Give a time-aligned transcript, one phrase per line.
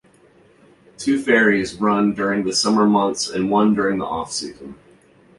[0.97, 4.73] Two ferries run during the summer months and one during the off-season.